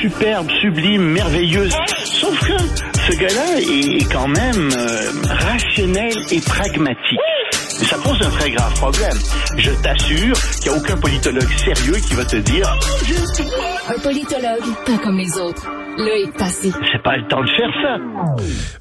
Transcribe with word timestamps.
superbe, 0.00 0.50
sublime, 0.60 1.02
merveilleuse. 1.02 1.74
Sauf 2.04 2.38
que 2.40 2.56
ce 3.06 3.16
gars-là 3.18 3.60
est 3.60 4.12
quand 4.12 4.28
même 4.28 4.70
euh, 4.76 5.10
rationnel 5.28 6.12
et 6.30 6.40
pragmatique. 6.40 7.20
Et 7.80 7.84
ça 7.84 7.96
pose 7.98 8.18
un 8.22 8.30
très 8.30 8.50
grave 8.50 8.72
problème. 8.74 9.18
Je 9.56 9.70
t'assure 9.82 10.36
qu'il 10.60 10.70
n'y 10.70 10.76
a 10.76 10.80
aucun 10.80 10.96
politologue 10.96 11.48
sérieux 11.58 11.96
qui 11.96 12.14
va 12.14 12.24
te 12.24 12.36
dire 12.36 12.78
Un 13.88 13.98
politologue, 14.00 14.74
pas 14.86 14.98
comme 14.98 15.18
les 15.18 15.38
autres. 15.38 15.66
Loïc 15.98 16.32
Passy. 16.36 16.72
c'est 16.92 17.02
pas 17.02 17.16
le 17.16 17.26
temps 17.26 17.42
de 17.42 17.48
faire 17.48 17.70
ça. 17.82 17.98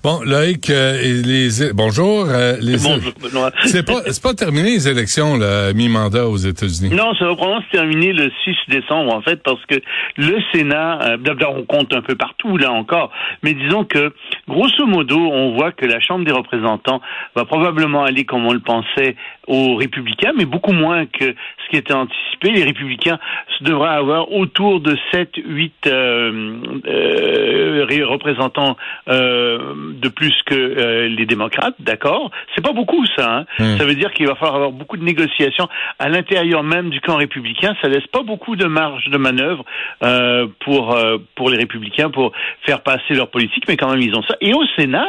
Bon, 0.04 0.20
Loïc, 0.24 0.70
euh, 0.70 1.00
et 1.02 1.14
les 1.24 1.72
bonjour. 1.74 2.26
euh, 2.30 2.58
les 2.60 2.78
Bonjour, 2.78 3.14
Benoît. 3.22 3.52
c'est 3.66 3.86
pas 3.86 4.02
c'est 4.08 4.22
pas 4.22 4.34
terminé 4.34 4.72
les 4.72 4.88
élections 4.88 5.38
là, 5.38 5.72
mi-mandat 5.74 6.28
aux 6.28 6.38
États-Unis. 6.38 6.94
Non, 6.94 7.14
ça 7.16 7.26
va 7.26 7.36
probablement 7.36 7.62
se 7.62 7.72
terminer 7.72 8.12
le 8.14 8.32
6 8.44 8.56
décembre, 8.68 9.14
en 9.14 9.22
fait, 9.22 9.42
parce 9.44 9.64
que 9.66 9.76
le 10.18 10.38
Sénat, 10.54 11.00
euh, 11.04 11.18
d'abord, 11.18 11.56
on 11.58 11.64
compte 11.64 11.94
un 11.94 12.02
peu 12.02 12.16
partout, 12.16 12.58
là 12.58 12.72
encore, 12.72 13.12
mais 13.44 13.54
disons 13.54 13.86
que, 13.86 14.14
grosso 14.48 14.86
modo, 14.86 15.18
on 15.18 15.56
voit 15.56 15.72
que 15.72 15.86
la 15.86 16.00
Chambre 16.02 16.26
des 16.26 16.32
représentants 16.34 17.02
va 17.36 17.45
probablement 17.45 18.04
aller, 18.04 18.26
comme 18.26 18.45
on 18.45 18.54
le 18.54 18.59
pensait, 18.59 19.16
aux 19.48 19.76
républicains, 19.76 20.31
mais 20.38 20.45
beaucoup 20.45 20.72
moins 20.73 21.05
que 21.05 21.26
ce 21.26 21.70
qui 21.70 21.77
était 21.77 21.94
anticipé. 21.94 22.52
Les 22.52 22.63
républicains 22.63 23.20
devraient 23.62 23.90
avoir 23.95 24.31
autour 24.31 24.80
de 24.81 24.98
7, 25.12 25.30
8 25.45 25.73
euh, 25.88 26.58
euh, 26.88 27.86
ré- 27.88 28.03
représentants 28.03 28.77
euh, 29.09 29.73
de 30.02 30.09
plus 30.09 30.34
que 30.45 30.55
euh, 30.55 31.08
les 31.08 31.26
démocrates, 31.26 31.76
d'accord 31.80 32.31
C'est 32.55 32.63
pas 32.63 32.73
beaucoup, 32.73 33.05
ça. 33.17 33.38
Hein? 33.39 33.45
Hmm. 33.59 33.77
Ça 33.77 33.86
veut 33.86 33.95
dire 33.95 34.12
qu'il 34.13 34.27
va 34.27 34.36
falloir 34.36 34.55
avoir 34.55 34.72
beaucoup 34.72 34.98
de 34.98 35.03
négociations 35.03 35.67
à 36.00 36.09
l'intérieur 36.09 36.64
même 36.64 36.89
du 36.89 37.02
camp 37.02 37.16
républicain. 37.17 37.75
Ça 37.81 37.88
laisse 37.88 38.08
pas 38.08 38.23
beaucoup 38.23 38.55
de 38.55 38.66
marge 38.66 39.05
de 39.09 39.17
manœuvre 39.17 39.66
euh, 40.03 40.48
pour 40.62 40.95
euh, 40.95 41.17
pour 41.36 41.50
les 41.50 41.58
républicains 41.58 42.09
pour 42.09 42.31
faire 42.66 42.81
passer 42.81 43.14
leur 43.14 43.30
politique, 43.30 43.64
mais 43.67 43.77
quand 43.77 43.89
même 43.89 44.02
ils 44.02 44.16
ont 44.16 44.23
ça. 44.23 44.36
Et 44.42 44.53
au 44.53 44.64
Sénat, 44.77 45.08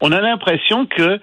on 0.00 0.12
a 0.12 0.20
l'impression 0.20 0.86
que 0.86 1.20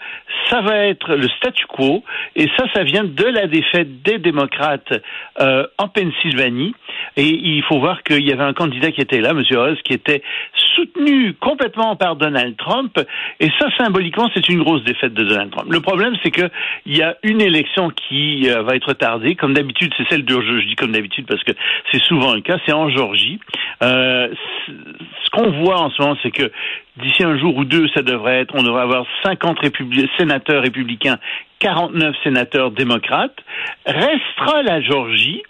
ça 0.49 0.61
va 0.61 0.77
être 0.85 1.15
le 1.15 1.27
statu 1.37 1.65
quo, 1.67 2.03
et 2.35 2.47
ça, 2.57 2.65
ça 2.73 2.83
vient 2.83 3.03
de 3.03 3.25
la 3.25 3.47
défaite 3.47 4.01
des 4.01 4.19
démocrates 4.19 4.93
euh, 5.39 5.65
en 5.77 5.87
Pennsylvanie. 5.87 6.73
Et 7.17 7.27
il 7.27 7.63
faut 7.63 7.79
voir 7.79 8.03
qu'il 8.03 8.23
y 8.23 8.31
avait 8.31 8.43
un 8.43 8.53
candidat 8.53 8.91
qui 8.91 9.01
était 9.01 9.21
là, 9.21 9.31
M. 9.31 9.43
Oz, 9.57 9.77
qui 9.83 9.93
était 9.93 10.21
soutenu 10.75 11.33
complètement 11.33 11.95
par 11.95 12.15
Donald 12.15 12.55
Trump. 12.57 12.97
Et 13.39 13.49
ça, 13.59 13.67
symboliquement, 13.77 14.29
c'est 14.33 14.47
une 14.49 14.63
grosse 14.63 14.83
défaite 14.83 15.13
de 15.13 15.23
Donald 15.23 15.51
Trump. 15.51 15.71
Le 15.71 15.81
problème, 15.81 16.15
c'est 16.23 16.31
que 16.31 16.49
il 16.85 16.97
y 16.97 17.01
a 17.01 17.15
une 17.23 17.41
élection 17.41 17.89
qui 17.89 18.49
euh, 18.49 18.61
va 18.63 18.75
être 18.75 18.93
tardée. 18.93 19.35
Comme 19.35 19.53
d'habitude, 19.53 19.93
c'est 19.97 20.07
celle 20.09 20.25
de 20.25 20.41
je 20.41 20.67
dis 20.67 20.75
comme 20.75 20.91
d'habitude 20.91 21.25
parce 21.27 21.43
que 21.43 21.51
c'est 21.91 22.01
souvent 22.03 22.33
le 22.33 22.41
cas. 22.41 22.57
C'est 22.65 22.73
en 22.73 22.89
Georgie. 22.89 23.39
Euh, 23.83 24.29
ce 24.67 25.29
qu'on 25.31 25.51
voit 25.63 25.79
en 25.79 25.89
ce 25.91 26.01
moment, 26.01 26.17
c'est 26.23 26.31
que 26.31 26.51
d'ici 26.97 27.23
un 27.23 27.37
jour 27.37 27.55
ou 27.57 27.65
deux, 27.65 27.87
ça 27.93 28.01
devrait 28.01 28.41
être, 28.41 28.53
on 28.55 28.63
devrait 28.63 28.83
avoir 28.83 29.05
50 29.23 29.59
républi- 29.61 30.09
sénateurs 30.17 30.61
républicains, 30.61 31.17
49 31.59 32.15
sénateurs 32.23 32.71
démocrates. 32.71 33.37
Restera 33.85 34.63
la 34.63 34.81
Georgie. 34.81 35.43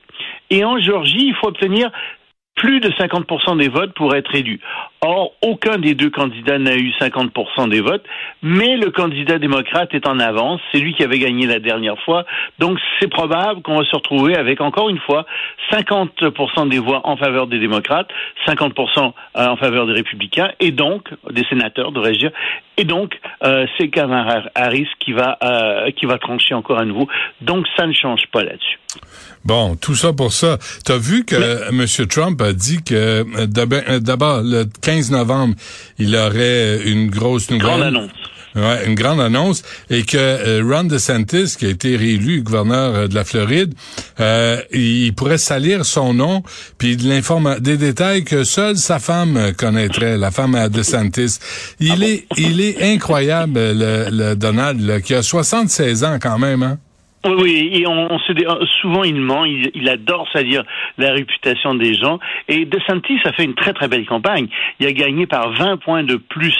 Et 0.49 0.63
en 0.65 0.79
Georgie, 0.79 1.27
il 1.27 1.35
faut 1.35 1.47
obtenir 1.47 1.89
plus 2.61 2.79
de 2.79 2.89
50% 2.91 3.57
des 3.57 3.69
votes 3.69 3.93
pour 3.95 4.15
être 4.15 4.35
élu. 4.35 4.59
Or, 5.01 5.33
aucun 5.41 5.79
des 5.79 5.95
deux 5.95 6.11
candidats 6.11 6.59
n'a 6.59 6.75
eu 6.75 6.91
50% 7.01 7.69
des 7.69 7.81
votes, 7.81 8.05
mais 8.43 8.77
le 8.77 8.91
candidat 8.91 9.39
démocrate 9.39 9.91
est 9.95 10.07
en 10.07 10.19
avance. 10.19 10.61
C'est 10.71 10.77
lui 10.77 10.93
qui 10.93 11.03
avait 11.03 11.17
gagné 11.17 11.47
la 11.47 11.57
dernière 11.57 11.99
fois. 12.03 12.23
Donc, 12.59 12.77
c'est 12.99 13.07
probable 13.07 13.63
qu'on 13.63 13.79
va 13.79 13.85
se 13.85 13.95
retrouver 13.95 14.35
avec, 14.37 14.61
encore 14.61 14.89
une 14.89 14.99
fois, 14.99 15.25
50% 15.71 16.69
des 16.69 16.77
voix 16.77 17.01
en 17.03 17.17
faveur 17.17 17.47
des 17.47 17.57
démocrates, 17.57 18.09
50% 18.47 19.13
en 19.33 19.55
faveur 19.57 19.87
des 19.87 19.93
républicains, 19.93 20.51
et 20.59 20.69
donc, 20.69 21.09
des 21.31 21.43
sénateurs, 21.45 21.91
devrais-je 21.91 22.19
dire, 22.19 22.31
et 22.77 22.83
donc, 22.83 23.19
euh, 23.43 23.65
c'est 23.77 23.89
Kamala 23.89 24.43
Harris 24.53 24.87
qui 24.99 25.13
va, 25.13 25.39
euh, 25.43 25.89
qui 25.91 26.05
va 26.05 26.19
trancher 26.19 26.53
encore 26.53 26.77
à 26.77 26.85
nouveau. 26.85 27.07
Donc, 27.41 27.65
ça 27.75 27.87
ne 27.87 27.93
change 27.93 28.27
pas 28.31 28.43
là-dessus. 28.43 28.77
Bon, 29.43 29.75
tout 29.75 29.95
ça 29.95 30.13
pour 30.13 30.33
ça. 30.33 30.59
T'as 30.85 30.97
vu 30.97 31.25
que 31.25 31.69
M. 31.69 31.85
Trump 32.07 32.41
a 32.41 32.53
dit 32.53 32.83
que 32.83 32.93
euh, 32.93 33.23
euh, 33.37 33.99
d'abord 33.99 34.43
le 34.43 34.65
15 34.81 35.11
novembre, 35.11 35.55
il 35.97 36.15
aurait 36.15 36.81
une 36.85 37.09
grosse 37.09 37.49
nouvelle. 37.49 37.65
Grande 37.65 37.81
annonce. 37.83 38.11
Ouais, 38.53 38.85
une 38.85 38.95
grande 38.95 39.21
annonce 39.21 39.63
et 39.89 40.03
que 40.03 40.17
euh, 40.17 40.61
Ron 40.61 40.83
DeSantis, 40.83 41.55
qui 41.57 41.65
a 41.65 41.69
été 41.69 41.95
réélu 41.95 42.41
gouverneur 42.41 43.07
de 43.07 43.15
la 43.15 43.23
Floride, 43.23 43.73
euh, 44.19 44.61
il 44.73 45.13
pourrait 45.13 45.37
salir 45.37 45.85
son 45.85 46.13
nom 46.13 46.43
puis 46.77 46.97
de 46.97 47.07
l'informa 47.07 47.61
des 47.61 47.77
détails 47.77 48.25
que 48.25 48.43
seule 48.43 48.75
sa 48.75 48.99
femme 48.99 49.53
connaîtrait, 49.57 50.17
la 50.17 50.31
femme 50.31 50.55
à 50.55 50.67
DeSantis. 50.67 51.39
Il 51.79 52.03
est 52.03 52.25
il 52.35 52.59
est 52.59 52.93
incroyable 52.93 53.53
le, 53.57 54.09
le 54.11 54.35
Donald 54.35 54.81
là, 54.81 54.99
qui 54.99 55.15
a 55.15 55.23
76 55.23 56.03
ans 56.03 56.19
quand 56.21 56.37
même 56.37 56.61
hein. 56.61 56.77
Oui, 57.25 57.33
oui, 57.37 57.69
et 57.73 57.87
on, 57.87 58.11
on 58.11 58.19
se 58.19 58.31
dit- 58.33 58.45
souvent 58.81 59.03
il 59.03 59.15
ment, 59.15 59.45
il, 59.45 59.69
il 59.75 59.87
adore 59.89 60.27
salir 60.33 60.63
la 60.97 61.11
réputation 61.11 61.75
des 61.75 61.93
gens. 61.93 62.19
Et 62.47 62.65
DeSantis 62.65 63.19
a 63.25 63.31
fait 63.33 63.43
une 63.43 63.53
très 63.55 63.73
très 63.73 63.87
belle 63.87 64.05
campagne. 64.05 64.47
Il 64.79 64.87
a 64.87 64.91
gagné 64.91 65.27
par 65.27 65.51
20 65.51 65.77
points 65.77 66.03
de 66.03 66.15
plus 66.15 66.57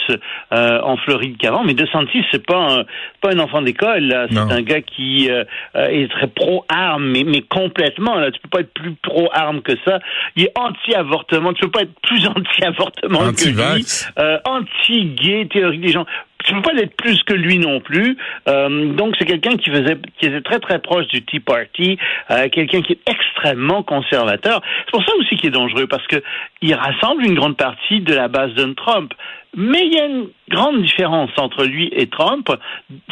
euh, 0.52 0.80
en 0.82 0.96
Floride 0.98 1.36
qu'avant. 1.36 1.64
Mais 1.64 1.74
DeSantis 1.74 2.24
c'est 2.30 2.46
pas 2.46 2.58
un, 2.58 2.84
pas 3.20 3.32
un 3.34 3.38
enfant 3.40 3.62
d'école. 3.62 4.28
C'est 4.30 4.38
un 4.52 4.62
gars 4.62 4.80
qui 4.82 5.28
euh, 5.30 5.44
euh, 5.76 5.86
est 5.88 6.10
très 6.10 6.28
pro 6.28 6.64
arme, 6.68 7.04
mais, 7.06 7.24
mais 7.24 7.40
complètement. 7.42 8.14
Là, 8.16 8.30
tu 8.30 8.40
peux 8.40 8.48
pas 8.48 8.60
être 8.60 8.72
plus 8.72 8.94
pro 9.02 9.28
arme 9.32 9.62
que 9.62 9.72
ça. 9.84 9.98
Il 10.36 10.44
est 10.44 10.52
anti-avortement. 10.56 11.52
Tu 11.54 11.62
peux 11.62 11.70
pas 11.70 11.82
être 11.82 12.00
plus 12.02 12.26
anti-avortement 12.28 13.18
que 13.32 13.48
lui. 13.48 13.84
Euh, 14.18 14.38
anti-gay, 14.44 15.48
théorie 15.50 15.78
des 15.78 15.88
gens. 15.92 16.06
Tu 16.44 16.54
peux 16.54 16.62
pas 16.62 16.72
l'être 16.72 16.96
plus 16.96 17.22
que 17.24 17.34
lui 17.34 17.58
non 17.58 17.80
plus. 17.80 18.16
Euh, 18.48 18.92
donc 18.94 19.14
c'est 19.18 19.24
quelqu'un 19.24 19.56
qui 19.56 19.70
faisait, 19.70 19.96
qui 20.18 20.26
était 20.26 20.40
très 20.40 20.58
très 20.60 20.78
proche 20.80 21.06
du 21.08 21.22
Tea 21.24 21.40
Party, 21.40 21.98
euh, 22.30 22.48
quelqu'un 22.48 22.82
qui 22.82 22.92
est 22.94 23.00
extrêmement 23.08 23.82
conservateur. 23.82 24.60
C'est 24.84 24.90
pour 24.92 25.04
ça 25.04 25.14
aussi 25.16 25.36
qu'il 25.36 25.48
est 25.48 25.50
dangereux 25.52 25.86
parce 25.86 26.06
que 26.06 26.16
il 26.60 26.74
rassemble 26.74 27.24
une 27.24 27.34
grande 27.34 27.56
partie 27.56 28.00
de 28.00 28.14
la 28.14 28.28
base 28.28 28.54
de 28.54 28.64
Trump. 28.74 29.12
Mais 29.54 29.82
il 29.86 29.92
y 29.94 30.00
a 30.00 30.06
une 30.06 30.28
grande 30.48 30.82
différence 30.82 31.30
entre 31.36 31.64
lui 31.64 31.90
et 31.92 32.06
Trump, 32.06 32.48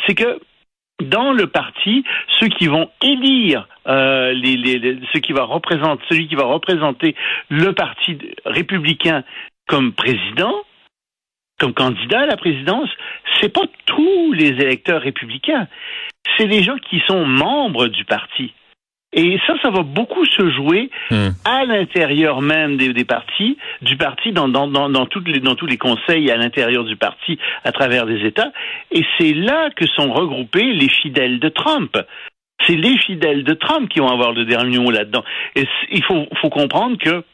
c'est 0.06 0.14
que 0.14 0.40
dans 1.02 1.32
le 1.32 1.46
parti, 1.46 2.04
ceux 2.38 2.48
qui 2.48 2.66
vont 2.66 2.90
élire 3.02 3.66
euh, 3.86 4.32
les, 4.32 4.56
les, 4.56 4.78
les- 4.78 4.98
ceux 5.12 5.20
qui 5.20 5.32
va 5.32 5.44
représenter, 5.44 6.02
celui 6.08 6.28
qui 6.28 6.34
va 6.34 6.44
représenter 6.44 7.14
le 7.48 7.72
parti 7.72 8.18
républicain 8.44 9.22
comme 9.66 9.92
président, 9.92 10.54
comme 11.60 11.74
candidat 11.74 12.22
à 12.22 12.26
la 12.26 12.36
présidence, 12.36 12.88
c'est 13.40 13.52
pas 13.52 13.66
tous 13.86 14.32
les 14.32 14.48
électeurs 14.48 15.02
républicains. 15.02 15.68
C'est 16.36 16.46
les 16.46 16.62
gens 16.62 16.76
qui 16.90 17.00
sont 17.06 17.24
membres 17.24 17.86
du 17.86 18.04
parti. 18.04 18.52
Et 19.12 19.38
ça, 19.46 19.54
ça 19.60 19.70
va 19.70 19.82
beaucoup 19.82 20.24
se 20.24 20.50
jouer 20.50 20.88
Hmm. 21.10 21.30
à 21.44 21.64
l'intérieur 21.64 22.40
même 22.40 22.76
des, 22.76 22.92
des 22.92 23.04
partis, 23.04 23.58
du 23.82 23.96
parti, 23.96 24.30
dans, 24.30 24.48
dans, 24.48 24.68
dans, 24.68 24.88
dans, 24.88 25.06
toutes 25.06 25.26
les, 25.26 25.40
dans 25.40 25.56
tous 25.56 25.66
les 25.66 25.76
conseils 25.76 26.30
à 26.30 26.36
l'intérieur 26.36 26.84
du 26.84 26.94
parti, 26.96 27.38
à 27.64 27.72
travers 27.72 28.06
des 28.06 28.24
États. 28.24 28.52
Et 28.92 29.04
c'est 29.18 29.34
là 29.34 29.70
que 29.74 29.86
sont 29.86 30.12
regroupés 30.12 30.72
les 30.72 30.88
fidèles 30.88 31.40
de 31.40 31.48
Trump. 31.48 31.98
C'est 32.66 32.76
les 32.76 32.96
fidèles 32.98 33.42
de 33.42 33.54
Trump 33.54 33.88
qui 33.88 33.98
vont 33.98 34.08
avoir 34.08 34.32
le 34.32 34.44
dernier 34.44 34.78
mot 34.78 34.92
là-dedans. 34.92 35.24
Et 35.56 35.64
il 35.90 36.04
faut, 36.04 36.28
faut 36.40 36.50
comprendre 36.50 36.96
que 36.98 37.24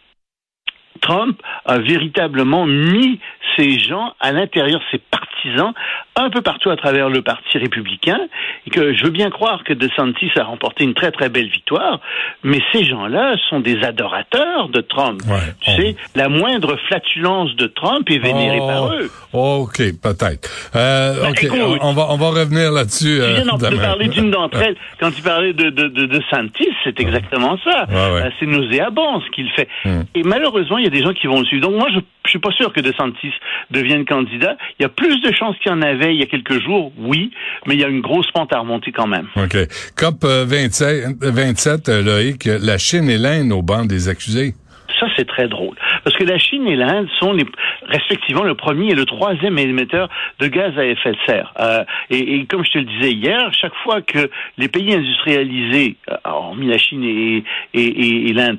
Trump 1.00 1.40
a 1.64 1.78
véritablement 1.78 2.66
mis 2.66 3.20
ces 3.56 3.78
gens 3.78 4.12
à 4.20 4.32
l'intérieur, 4.32 4.80
ses 4.90 4.98
partisans, 4.98 5.72
un 6.16 6.28
peu 6.30 6.42
partout 6.42 6.70
à 6.70 6.76
travers 6.76 7.08
le 7.08 7.22
Parti 7.22 7.56
républicain, 7.58 8.18
et 8.66 8.70
que 8.70 8.92
je 8.94 9.04
veux 9.04 9.10
bien 9.10 9.30
croire 9.30 9.64
que 9.64 9.72
DeSantis 9.72 10.30
a 10.36 10.44
remporté 10.44 10.84
une 10.84 10.94
très 10.94 11.10
très 11.10 11.28
belle 11.28 11.48
victoire, 11.48 12.00
mais 12.42 12.60
ces 12.72 12.84
gens-là 12.84 13.36
sont 13.48 13.60
des 13.60 13.82
adorateurs 13.82 14.68
de 14.68 14.80
Trump. 14.80 15.20
Ouais, 15.28 15.38
tu 15.60 15.70
on- 15.70 15.76
sais, 15.76 15.96
la 16.14 16.28
moindre 16.28 16.76
flatulence 16.88 17.54
de 17.56 17.66
Trump 17.66 18.10
est 18.10 18.18
vénérée 18.18 18.58
Oh, 18.60 18.66
par 18.66 18.92
eux. 18.94 19.10
OK, 19.32 19.76
peut-être. 20.02 20.50
Euh, 20.74 21.22
Ben, 21.22 21.32
écoute. 21.42 21.78
on, 21.82 21.92
va 21.92 22.06
on 22.10 22.16
va 22.16 22.28
revenir 22.30 22.72
là-dessus 22.72 23.20
euh, 23.20 23.40
de 23.40 23.76
parler 23.76 24.08
d'une 24.08 24.30
d'entre 24.30 24.60
elles. 24.60 24.76
Quand 25.00 25.10
tu 25.12 25.22
parlais 25.22 25.52
de, 25.52 25.70
de, 25.70 25.88
de, 25.88 26.06
de 26.06 26.22
Santis, 26.30 26.68
c'est 26.84 26.98
exactement 27.00 27.56
ça. 27.64 27.86
Ouais, 27.88 27.94
ouais. 27.94 28.22
Euh, 28.26 28.30
C'est 28.40 28.46
nauséabond 28.46 29.20
ce 29.20 29.30
qu'il 29.30 29.50
fait. 29.50 29.68
Hmm. 29.84 30.02
Et 30.14 30.22
malheureusement, 30.24 30.78
il 30.78 30.85
y 30.92 30.96
a 30.96 30.98
des 31.00 31.04
gens 31.04 31.12
qui 31.12 31.26
vont 31.26 31.40
le 31.40 31.46
suivre. 31.46 31.62
Donc 31.68 31.78
moi, 31.78 31.88
je, 31.94 32.00
je 32.24 32.30
suis 32.30 32.38
pas 32.38 32.50
sûr 32.52 32.72
que 32.72 32.80
DeSantis 32.80 33.32
devienne 33.70 34.04
candidat. 34.04 34.56
Il 34.78 34.82
y 34.82 34.86
a 34.86 34.88
plus 34.88 35.20
de 35.20 35.32
chances 35.32 35.56
qu'il 35.58 35.70
y 35.70 35.74
en 35.74 35.82
avait 35.82 36.14
il 36.14 36.20
y 36.20 36.22
a 36.22 36.26
quelques 36.26 36.60
jours, 36.62 36.92
oui, 36.98 37.30
mais 37.66 37.74
il 37.74 37.80
y 37.80 37.84
a 37.84 37.88
une 37.88 38.00
grosse 38.00 38.30
pente 38.32 38.52
à 38.52 38.58
remonter 38.60 38.92
quand 38.92 39.06
même. 39.06 39.26
OK. 39.36 39.56
COP 39.96 40.24
euh, 40.24 40.44
27, 40.46 41.22
27 41.22 41.88
euh, 41.88 42.02
Loïc, 42.02 42.46
euh, 42.46 42.58
la 42.62 42.78
Chine 42.78 43.08
et 43.10 43.18
l'Inde 43.18 43.52
au 43.52 43.62
banc 43.62 43.84
des 43.84 44.08
accusés. 44.08 44.54
Ça, 44.98 45.06
c'est 45.14 45.26
très 45.28 45.46
drôle. 45.46 45.76
Parce 46.04 46.16
que 46.16 46.24
la 46.24 46.38
Chine 46.38 46.66
et 46.66 46.74
l'Inde 46.76 47.06
sont 47.20 47.34
les, 47.34 47.44
respectivement 47.86 48.44
le 48.44 48.54
premier 48.54 48.92
et 48.92 48.94
le 48.94 49.04
troisième 49.04 49.58
émetteur 49.58 50.08
de 50.40 50.46
gaz 50.46 50.72
à 50.78 50.86
effet 50.86 51.12
de 51.12 51.16
serre. 51.26 51.52
Euh, 51.60 51.84
et, 52.08 52.36
et 52.36 52.46
comme 52.46 52.64
je 52.64 52.70
te 52.70 52.78
le 52.78 52.84
disais 52.84 53.12
hier, 53.12 53.50
chaque 53.60 53.74
fois 53.84 54.00
que 54.00 54.30
les 54.56 54.68
pays 54.68 54.94
industrialisés, 54.94 55.96
euh, 56.10 56.14
hormis 56.24 56.68
la 56.68 56.78
Chine 56.78 57.04
et, 57.04 57.44
et, 57.74 57.84
et- 57.84 58.30
et 58.30 58.32
l'Inde, 58.32 58.58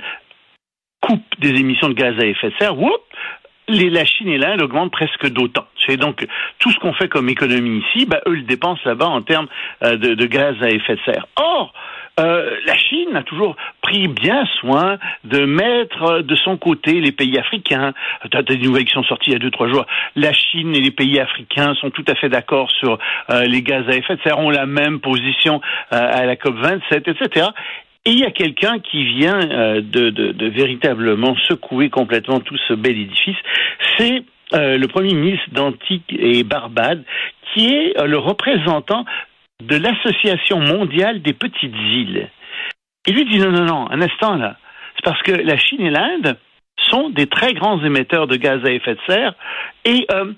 coupe 1.02 1.24
des 1.40 1.50
émissions 1.50 1.90
de 1.90 1.94
gaz 1.94 2.16
à 2.20 2.26
effet 2.26 2.50
de 2.50 2.56
serre, 2.60 2.78
whoop, 2.78 3.02
les, 3.68 3.90
la 3.90 4.06
Chine 4.06 4.30
et 4.30 4.38
l'Inde 4.38 4.62
augmentent 4.62 4.92
presque 4.92 5.28
d'autant. 5.30 5.66
C'est 5.86 5.98
donc 5.98 6.26
tout 6.60 6.72
ce 6.72 6.80
qu'on 6.80 6.94
fait 6.94 7.10
comme 7.10 7.30
économie 7.30 7.84
ici, 7.90 8.06
bah, 8.06 8.22
eux 8.28 8.36
le 8.36 8.44
dépensent 8.44 8.82
là-bas 8.86 9.08
en 9.08 9.22
termes 9.22 9.48
euh, 9.84 9.98
de, 9.98 10.14
de, 10.14 10.26
gaz 10.26 10.56
à 10.62 10.70
effet 10.70 10.96
de 10.96 11.02
serre. 11.06 11.28
Or, 11.36 11.74
euh, 12.20 12.58
la 12.66 12.76
Chine 12.76 13.16
a 13.16 13.22
toujours 13.22 13.56
pris 13.82 14.08
bien 14.08 14.46
soin 14.60 14.98
de 15.24 15.46
mettre 15.46 16.22
de 16.22 16.36
son 16.36 16.58
côté 16.58 16.94
les 16.94 17.12
pays 17.12 17.38
africains. 17.38 17.94
Tu 18.32 18.36
as 18.36 18.42
des 18.42 18.58
nouvelles 18.58 18.86
qui 18.86 18.94
sont 18.94 19.04
sorties 19.04 19.30
il 19.30 19.34
y 19.34 19.36
a 19.36 19.40
deux, 19.40 19.52
trois 19.52 19.68
jours. 19.68 19.86
La 20.16 20.34
Chine 20.34 20.76
et 20.76 20.80
les 20.80 20.92
pays 20.92 21.20
africains 21.20 21.76
sont 21.76 21.92
tout 21.92 22.06
à 22.08 22.16
fait 22.16 22.30
d'accord 22.30 22.72
sur 22.72 22.98
euh, 23.30 23.44
les 23.44 23.62
gaz 23.62 23.88
à 23.88 23.92
effet 23.96 24.16
de 24.16 24.22
serre, 24.24 24.40
ont 24.40 24.50
la 24.50 24.66
même 24.66 25.00
position 25.00 25.62
euh, 25.94 25.98
à 25.98 26.26
la 26.26 26.36
COP 26.36 26.56
27, 26.56 27.08
etc. 27.08 27.48
Et 28.08 28.12
il 28.12 28.20
y 28.20 28.24
a 28.24 28.32
quelqu'un 28.32 28.80
qui 28.80 29.04
vient 29.04 29.38
de, 29.38 30.10
de, 30.10 30.48
véritablement 30.48 31.36
secouer 31.50 31.90
complètement 31.90 32.40
tout 32.40 32.56
ce 32.70 32.74
bel 32.74 32.98
édifice. 32.98 33.36
C'est 33.98 34.24
le 34.54 34.86
Premier 34.86 35.14
ministre 35.14 35.50
d'Antique 35.52 36.06
et 36.18 36.46
Barbade, 36.46 37.04
qui 37.52 37.68
est 37.68 38.02
le 38.02 38.18
représentant 38.18 39.04
de 39.62 39.76
l'Association 39.76 40.62
mondiale 40.62 41.22
des 41.22 41.34
petites 41.34 41.76
îles. 41.76 42.30
Il 43.08 43.16
lui 43.16 43.26
dit 43.26 43.40
non, 43.40 43.52
non, 43.52 43.66
non, 43.66 43.92
un 43.92 44.02
instant 44.02 44.36
là. 44.36 44.56
C'est 44.96 45.04
parce 45.04 45.22
que 45.24 45.32
la 45.32 45.58
Chine 45.58 45.82
et 45.82 45.90
l'Inde 45.90 46.38
sont 46.90 47.10
des 47.10 47.28
très 47.28 47.54
grands 47.54 47.84
émetteurs 47.84 48.28
de 48.28 48.36
gaz 48.36 48.64
à 48.64 48.72
effet 48.72 48.96
de 48.96 49.00
serre 49.08 49.34
et 49.86 50.06
euh, 50.12 50.32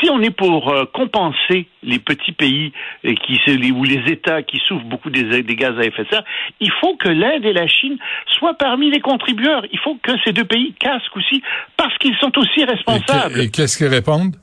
si 0.00 0.10
on 0.10 0.20
est 0.20 0.30
pour 0.30 0.70
euh, 0.70 0.84
compenser 0.92 1.68
les 1.82 1.98
petits 1.98 2.32
pays 2.32 2.72
et 3.04 3.14
qui, 3.14 3.38
ou 3.72 3.84
les 3.84 4.12
États 4.12 4.42
qui 4.42 4.60
souffrent 4.66 4.84
beaucoup 4.84 5.10
des, 5.10 5.42
des, 5.42 5.56
gaz 5.56 5.78
à 5.78 5.84
effet 5.84 6.04
de 6.04 6.08
serre, 6.08 6.24
il 6.60 6.70
faut 6.80 6.96
que 6.96 7.08
l'Inde 7.08 7.44
et 7.44 7.52
la 7.52 7.66
Chine 7.66 7.98
soient 8.38 8.54
parmi 8.54 8.90
les 8.90 9.00
contributeurs. 9.00 9.64
Il 9.72 9.78
faut 9.78 9.96
que 10.02 10.12
ces 10.24 10.32
deux 10.32 10.44
pays 10.44 10.74
casquent 10.78 11.16
aussi 11.16 11.42
parce 11.76 11.96
qu'ils 11.98 12.16
sont 12.16 12.36
aussi 12.38 12.64
responsables. 12.64 13.40
Et 13.40 13.50
qu'est-ce 13.50 13.78
qu'ils 13.78 13.88
répondent? 13.88 14.36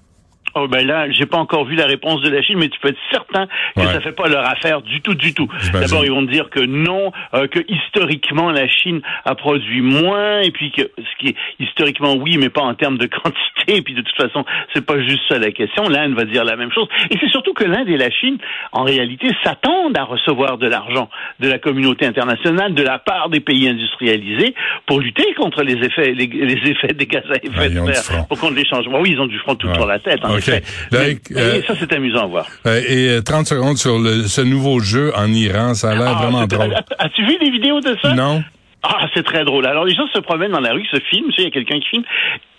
Oh 0.55 0.67
ben 0.67 0.85
là, 0.85 1.09
j'ai 1.11 1.25
pas 1.25 1.37
encore 1.37 1.65
vu 1.65 1.75
la 1.75 1.85
réponse 1.85 2.21
de 2.21 2.29
la 2.29 2.41
Chine, 2.41 2.57
mais 2.59 2.69
tu 2.69 2.79
peux 2.79 2.89
être 2.89 2.99
certain 3.11 3.47
que 3.75 3.85
ça 3.85 4.01
fait 4.01 4.11
pas 4.11 4.27
leur 4.27 4.45
affaire 4.45 4.81
du 4.81 5.01
tout, 5.01 5.13
du 5.13 5.33
tout. 5.33 5.47
D'abord, 5.73 6.05
ils 6.05 6.11
vont 6.11 6.23
dire 6.23 6.49
que 6.49 6.59
non, 6.59 7.11
euh, 7.33 7.47
que 7.47 7.59
historiquement 7.67 8.51
la 8.51 8.67
Chine 8.67 9.01
a 9.25 9.35
produit 9.35 9.81
moins, 9.81 10.41
et 10.41 10.51
puis 10.51 10.71
que 10.71 10.83
ce 10.97 11.17
qui 11.19 11.29
est 11.29 11.35
historiquement 11.59 12.15
oui, 12.15 12.37
mais 12.37 12.49
pas 12.49 12.61
en 12.61 12.73
termes 12.73 12.97
de 12.97 13.05
quantité. 13.23 13.77
Et 13.77 13.81
puis 13.81 13.93
de 13.93 14.01
toute 14.01 14.15
façon, 14.15 14.45
c'est 14.73 14.85
pas 14.85 14.99
juste 15.01 15.21
ça 15.29 15.37
la 15.37 15.51
question. 15.51 15.87
L'Inde 15.87 16.13
va 16.13 16.25
dire 16.25 16.43
la 16.43 16.55
même 16.55 16.71
chose. 16.71 16.87
Et 17.11 17.17
c'est 17.19 17.29
surtout 17.29 17.53
que 17.53 17.63
l'Inde 17.63 17.87
et 17.89 17.97
la 17.97 18.09
Chine, 18.09 18.37
en 18.71 18.83
réalité, 18.83 19.27
s'attendent 19.43 19.97
à 19.97 20.03
recevoir 20.03 20.57
de 20.57 20.67
l'argent 20.67 21.09
de 21.39 21.49
la 21.49 21.59
communauté 21.59 22.05
internationale, 22.05 22.73
de 22.73 22.83
la 22.83 22.99
part 22.99 23.29
des 23.29 23.39
pays 23.39 23.67
industrialisés, 23.67 24.55
pour 24.85 24.99
lutter 24.99 25.33
contre 25.35 25.63
les 25.63 25.75
effets, 25.85 26.13
les, 26.13 26.29
effets 26.69 26.93
des 26.93 27.05
gaz 27.05 27.23
à 27.29 27.35
effet 27.35 27.69
de 27.69 27.93
serre, 27.93 28.27
pour 28.27 28.39
contre 28.39 28.55
les 28.55 28.65
changements. 28.65 28.99
Oui, 28.99 29.11
ils 29.11 29.19
ont 29.19 29.27
du 29.27 29.37
front 29.39 29.55
tout 29.55 29.73
sur 29.73 29.85
la 29.85 29.99
tête. 29.99 30.19
Hein. 30.23 30.38
Euh, 30.47 31.62
ça, 31.68 31.74
c'est 31.80 31.94
amusant 31.94 32.24
à 32.24 32.27
voir. 32.27 32.47
Euh, 32.65 33.18
et 33.19 33.24
30 33.24 33.39
euh, 33.39 33.44
secondes 33.45 33.77
sur 33.77 34.00
ce 34.27 34.41
nouveau 34.41 34.80
jeu 34.80 35.12
en 35.15 35.31
Iran, 35.31 35.74
ça 35.74 35.91
a 35.91 35.95
l'air 35.95 36.15
ah, 36.18 36.24
vraiment 36.24 36.45
drôle. 36.47 36.74
As-tu 37.00 37.25
vu 37.25 37.38
des 37.38 37.51
vidéos 37.51 37.80
de 37.80 37.95
ça? 38.01 38.13
Non. 38.13 38.44
Ah, 38.83 39.07
c'est 39.13 39.24
très 39.24 39.44
drôle. 39.44 39.65
Alors, 39.65 39.86
les 39.86 39.94
gens 39.94 40.07
se 40.13 40.19
promènent 40.19 40.51
dans 40.51 40.62
la 40.62 40.71
rue, 40.71 40.86
se 40.86 41.00
filment, 41.09 41.27
tu 41.30 41.36
sais, 41.36 41.41
il 41.41 41.45
y 41.45 41.47
a 41.47 41.51
quelqu'un 41.51 41.80
qui 41.80 41.89
filme, 41.89 42.03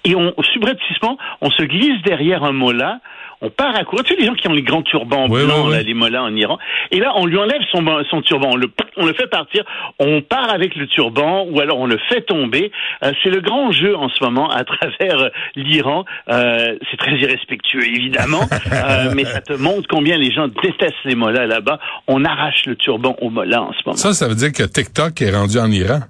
et 0.04 0.14
on, 0.14 0.34
subrepticement, 0.52 1.18
on 1.40 1.50
se 1.50 1.62
glisse 1.62 2.02
derrière 2.02 2.44
un 2.44 2.52
mollah 2.52 3.00
on 3.42 3.50
part 3.50 3.74
à 3.74 3.84
courir. 3.84 4.04
Tu 4.04 4.14
sais, 4.14 4.20
les 4.20 4.26
gens 4.26 4.34
qui 4.34 4.48
ont 4.48 4.52
les 4.52 4.62
grands 4.62 4.82
turbans 4.82 5.28
blancs, 5.28 5.72
les 5.84 5.94
mollahs 5.94 6.22
en 6.22 6.34
Iran. 6.34 6.58
Et 6.90 6.98
là, 6.98 7.12
on 7.16 7.26
lui 7.26 7.38
enlève 7.38 7.62
son, 7.70 7.84
son 8.10 8.22
turban, 8.22 8.50
on 8.52 8.56
le, 8.56 8.68
on 8.96 9.06
le 9.06 9.14
fait 9.14 9.28
partir, 9.28 9.64
on 9.98 10.20
part 10.20 10.52
avec 10.52 10.74
le 10.76 10.86
turban, 10.86 11.46
ou 11.50 11.60
alors 11.60 11.78
on 11.78 11.86
le 11.86 11.98
fait 12.08 12.22
tomber. 12.22 12.70
Euh, 13.02 13.12
c'est 13.22 13.30
le 13.30 13.40
grand 13.40 13.72
jeu 13.72 13.96
en 13.96 14.08
ce 14.08 14.22
moment 14.22 14.50
à 14.50 14.64
travers 14.64 15.18
euh, 15.18 15.28
l'Iran. 15.56 16.04
Euh, 16.28 16.76
c'est 16.90 16.96
très 16.98 17.16
irrespectueux, 17.16 17.86
évidemment, 17.86 18.46
mais 19.14 19.24
ça 19.24 19.40
te 19.40 19.54
montre 19.54 19.88
combien 19.88 20.18
les 20.18 20.32
gens 20.32 20.48
détestent 20.48 20.94
les 21.04 21.14
mollahs 21.14 21.46
là-bas. 21.46 21.78
On 22.06 22.24
arrache 22.24 22.66
le 22.66 22.76
turban 22.76 23.16
aux 23.20 23.30
mollahs 23.30 23.62
en 23.62 23.72
ce 23.72 23.78
moment. 23.86 23.96
Ça, 23.96 24.12
ça 24.12 24.28
veut 24.28 24.34
dire 24.34 24.52
que 24.52 24.64
TikTok 24.64 25.20
est 25.22 25.34
rendu 25.34 25.58
en 25.58 25.70
Iran. 25.70 26.00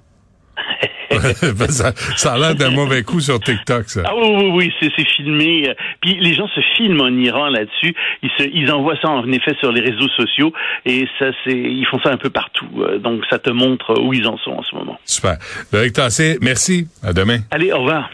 Ben, 1.61 1.67
ça, 1.67 1.91
ça, 2.15 2.33
a 2.33 2.37
l'air 2.37 2.55
d'un 2.55 2.71
mauvais 2.71 3.03
coup 3.03 3.19
sur 3.19 3.39
TikTok, 3.39 3.89
ça. 3.89 4.01
Ah 4.05 4.13
oui, 4.15 4.29
oui, 4.35 4.71
oui, 4.81 4.89
c'est 4.95 5.07
filmé. 5.15 5.73
Puis 6.01 6.17
les 6.19 6.33
gens 6.33 6.47
se 6.47 6.61
filment 6.77 7.01
en 7.01 7.15
Iran 7.17 7.49
là-dessus. 7.49 7.93
Ils, 8.23 8.29
se, 8.37 8.43
ils 8.43 8.71
envoient 8.71 8.97
ça 9.01 9.09
en 9.09 9.29
effet 9.31 9.55
sur 9.59 9.71
les 9.71 9.81
réseaux 9.81 10.09
sociaux 10.09 10.53
et 10.85 11.07
ça, 11.19 11.27
c'est, 11.43 11.57
ils 11.57 11.85
font 11.85 11.99
ça 12.03 12.11
un 12.11 12.17
peu 12.17 12.29
partout. 12.29 12.67
Euh, 12.79 12.97
donc 12.97 13.21
ça 13.29 13.39
te 13.39 13.49
montre 13.49 13.99
où 13.99 14.13
ils 14.13 14.27
en 14.27 14.37
sont 14.37 14.51
en 14.51 14.63
ce 14.63 14.75
moment. 14.75 14.99
Super. 15.05 15.37
Loïc 15.71 15.93
Tassé, 15.93 16.37
merci. 16.41 16.87
À 17.03 17.13
demain. 17.13 17.39
Allez, 17.51 17.71
au 17.71 17.79
revoir. 17.79 18.09